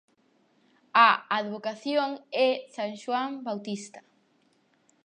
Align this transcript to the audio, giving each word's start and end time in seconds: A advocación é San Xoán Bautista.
A 1.05 1.07
advocación 1.41 2.09
é 2.47 2.49
San 2.75 2.91
Xoán 3.01 3.31
Bautista. 3.47 3.99